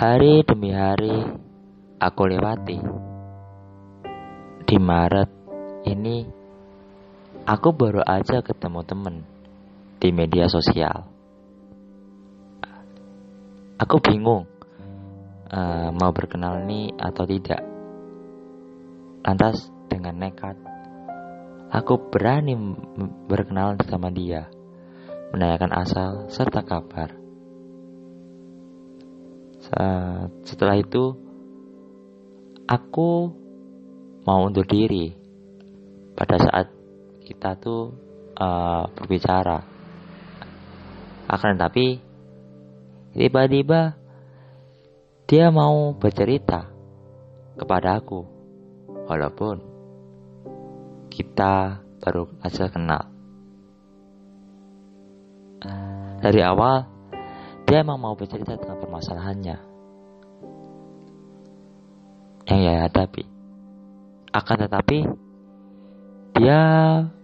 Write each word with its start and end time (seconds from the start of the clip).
Hari 0.00 0.48
demi 0.48 0.72
hari 0.72 1.12
aku 2.00 2.24
lewati. 2.24 2.80
Di 4.64 4.80
Maret 4.80 5.28
ini 5.84 6.24
aku 7.44 7.68
baru 7.76 8.00
aja 8.08 8.40
ketemu 8.40 8.80
temen 8.80 9.28
di 10.00 10.08
media 10.08 10.48
sosial. 10.48 11.04
Aku 13.76 14.00
bingung 14.00 14.48
uh, 15.52 15.92
mau 15.92 16.16
berkenal 16.16 16.64
nih 16.64 16.96
atau 16.96 17.28
tidak. 17.28 17.60
Lantas 19.20 19.68
dengan 19.92 20.16
nekat, 20.16 20.56
aku 21.76 22.08
berani 22.08 22.56
berkenalan 23.28 23.76
sama 23.84 24.08
dia, 24.08 24.48
menanyakan 25.36 25.76
asal 25.76 26.10
serta 26.32 26.64
kabar. 26.64 27.19
Setelah 30.42 30.74
itu, 30.78 31.14
aku 32.66 33.30
mau 34.26 34.46
undur 34.46 34.66
diri 34.66 35.14
pada 36.18 36.36
saat 36.36 36.66
kita 37.22 37.54
tuh 37.56 37.94
uh, 38.34 38.90
berbicara. 38.98 39.62
Akan 41.30 41.54
tetapi, 41.54 42.02
tiba-tiba 43.14 43.94
dia 45.30 45.46
mau 45.54 45.94
bercerita 45.94 46.66
kepada 47.54 48.02
aku, 48.02 48.26
walaupun 49.06 49.62
kita 51.14 51.78
baru 52.02 52.26
saja 52.42 52.66
kenal. 52.66 53.06
Dari 56.20 56.42
awal, 56.42 56.84
dia 57.70 57.86
emang 57.86 58.02
mau 58.02 58.18
bercerita 58.18 58.58
tentang 58.58 58.82
permasalahannya 58.82 59.56
yang 62.50 62.58
ia 62.66 62.82
hadapi. 62.82 63.22
Akan 64.34 64.58
tetapi, 64.58 65.06
dia 66.34 66.60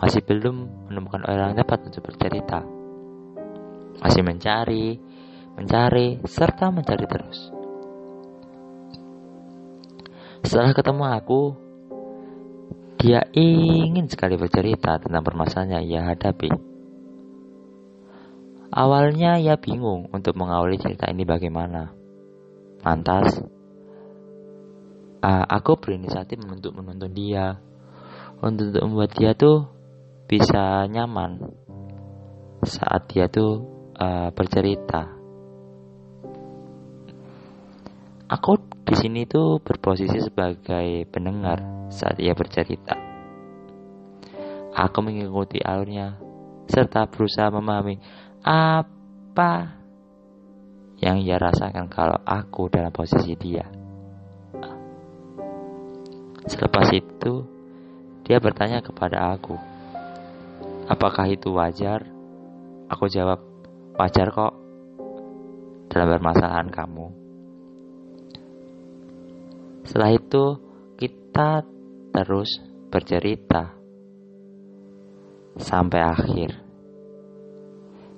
masih 0.00 0.24
belum 0.24 0.88
menemukan 0.88 1.28
orang 1.28 1.52
yang 1.52 1.60
tepat 1.60 1.84
untuk 1.92 2.08
bercerita. 2.08 2.64
Masih 4.00 4.24
mencari, 4.24 4.96
mencari, 5.60 6.24
serta 6.24 6.72
mencari 6.72 7.04
terus. 7.04 7.52
Setelah 10.40 10.72
ketemu 10.72 11.04
aku, 11.20 11.42
dia 12.96 13.28
ingin 13.36 14.08
sekali 14.08 14.40
bercerita 14.40 14.96
tentang 15.04 15.20
permasalahan 15.20 15.84
yang 15.84 15.84
ia 15.84 16.02
hadapi. 16.16 16.69
Awalnya 18.70 19.42
ia 19.42 19.58
bingung 19.58 20.06
untuk 20.14 20.38
mengawali 20.38 20.78
cerita 20.78 21.10
ini 21.10 21.26
bagaimana. 21.26 21.90
Lantas, 22.86 23.42
uh, 25.26 25.44
aku 25.50 25.74
berinisiatif 25.82 26.38
untuk 26.46 26.78
menuntun 26.78 27.10
dia, 27.10 27.58
untuk 28.38 28.70
membuat 28.78 29.10
dia 29.18 29.34
tuh 29.34 29.66
bisa 30.30 30.86
nyaman 30.86 31.50
saat 32.62 33.10
dia 33.10 33.26
tuh 33.26 33.66
uh, 33.98 34.30
bercerita. 34.30 35.18
Aku 38.30 38.54
di 38.86 38.94
sini 38.94 39.26
tuh 39.26 39.58
berposisi 39.58 40.22
sebagai 40.22 41.02
pendengar 41.10 41.90
saat 41.90 42.22
ia 42.22 42.38
bercerita. 42.38 42.94
Aku 44.70 45.02
mengikuti 45.02 45.58
alurnya 45.58 46.14
serta 46.70 47.10
berusaha 47.10 47.50
memahami 47.50 47.98
apa 48.40 49.80
yang 51.00 51.20
ia 51.20 51.40
rasakan 51.40 51.88
kalau 51.88 52.16
aku 52.24 52.68
dalam 52.72 52.92
posisi 52.92 53.36
dia. 53.36 53.64
Selepas 56.48 56.92
itu, 56.92 57.44
dia 58.24 58.40
bertanya 58.40 58.84
kepada 58.84 59.32
aku, 59.36 59.56
apakah 60.88 61.28
itu 61.28 61.52
wajar? 61.56 62.04
Aku 62.90 63.06
jawab, 63.06 63.38
wajar 63.96 64.28
kok 64.34 64.54
dalam 65.88 66.08
permasalahan 66.10 66.68
kamu. 66.68 67.06
Setelah 69.86 70.10
itu, 70.10 70.44
kita 70.98 71.64
terus 72.10 72.60
bercerita 72.90 73.72
sampai 75.56 76.00
akhir 76.02 76.69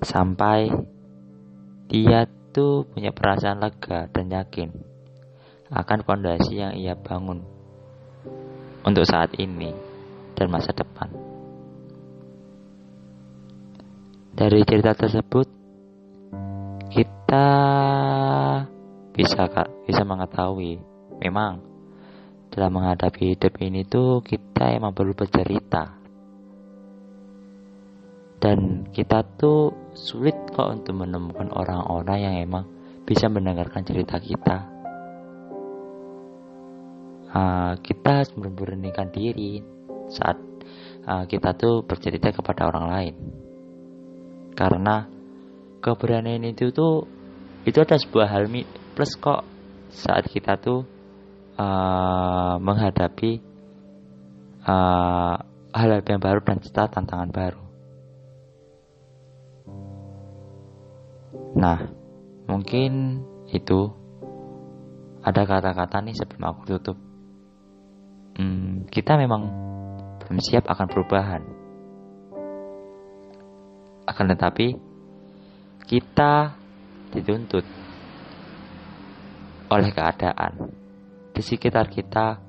sampai 0.02 0.68
dia 1.86 2.26
tuh 2.50 2.84
punya 2.90 3.14
perasaan 3.14 3.62
lega 3.62 4.10
dan 4.10 4.28
yakin 4.28 4.70
akan 5.72 5.98
fondasi 6.04 6.60
yang 6.60 6.74
ia 6.76 6.92
bangun 6.92 7.40
untuk 8.84 9.06
saat 9.08 9.32
ini 9.38 9.72
dan 10.36 10.52
masa 10.52 10.74
depan. 10.74 11.08
Dari 14.32 14.60
cerita 14.66 14.92
tersebut 14.92 15.46
kita 16.92 17.48
bisa 19.16 19.42
bisa 19.86 20.02
mengetahui 20.04 20.76
memang 21.22 21.62
dalam 22.52 22.74
menghadapi 22.76 23.32
hidup 23.36 23.54
ini 23.64 23.86
tuh 23.88 24.20
kita 24.20 24.76
emang 24.76 24.92
perlu 24.92 25.16
bercerita 25.16 26.01
dan 28.42 28.90
kita 28.90 29.22
tuh 29.38 29.70
sulit 29.94 30.34
kok 30.50 30.82
untuk 30.82 30.98
menemukan 30.98 31.46
orang-orang 31.54 32.18
yang 32.18 32.34
emang 32.42 32.64
bisa 33.06 33.30
mendengarkan 33.30 33.86
cerita 33.86 34.18
kita. 34.18 34.66
Uh, 37.32 37.78
kita 37.80 38.20
harus 38.20 38.34
memberanikan 38.34 39.14
diri 39.14 39.62
saat 40.10 40.42
uh, 41.06 41.24
kita 41.30 41.54
tuh 41.54 41.86
bercerita 41.86 42.34
kepada 42.34 42.66
orang 42.66 42.86
lain. 42.90 43.14
Karena 44.58 45.06
keberanian 45.78 46.42
itu 46.42 46.74
tuh 46.74 47.06
itu 47.62 47.78
ada 47.78 47.94
sebuah 47.94 48.26
hal 48.26 48.50
plus 48.98 49.14
kok 49.22 49.46
saat 49.94 50.26
kita 50.26 50.58
tuh 50.58 50.82
uh, 51.56 52.58
menghadapi 52.58 53.38
uh, 54.66 55.36
hal-hal 55.72 56.02
yang 56.04 56.20
baru 56.20 56.42
dan 56.42 56.58
tantangan 56.60 57.30
baru 57.30 57.71
Nah, 61.62 61.78
mungkin 62.50 63.22
itu 63.46 63.86
ada 65.22 65.46
kata-kata 65.46 66.02
nih 66.02 66.18
sebelum 66.18 66.42
aku 66.50 66.60
tutup. 66.74 66.98
Hmm, 68.34 68.90
kita 68.90 69.14
memang 69.14 69.46
belum 70.18 70.42
siap 70.42 70.66
akan 70.66 70.86
perubahan. 70.90 71.42
Akan 74.10 74.26
tetapi, 74.26 74.74
kita 75.86 76.58
dituntut 77.14 77.62
oleh 79.70 79.90
keadaan 79.94 80.74
di 81.30 81.42
sekitar 81.46 81.86
kita 81.86 82.42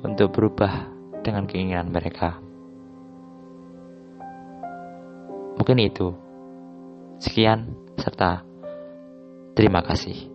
untuk 0.00 0.32
berubah 0.32 0.88
dengan 1.20 1.44
keinginan 1.44 1.92
mereka. 1.92 2.40
Mungkin 5.60 5.78
itu. 5.84 6.16
Sekian 7.20 7.81
serta 8.00 8.44
terima 9.52 9.84
kasih. 9.84 10.31